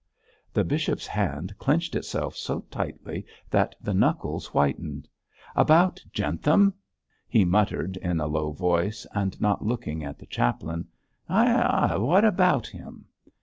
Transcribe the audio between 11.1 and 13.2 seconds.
'ay, ay, what about him?'